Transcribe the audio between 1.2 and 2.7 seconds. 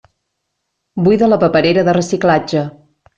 la paperera de reciclatge.